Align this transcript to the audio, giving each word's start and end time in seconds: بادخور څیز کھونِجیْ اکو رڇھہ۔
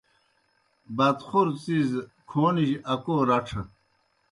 بادخور 0.97 1.47
څیز 1.61 1.91
کھونِجیْ 2.29 2.75
اکو 2.93 3.15
رڇھہ۔ 3.29 3.61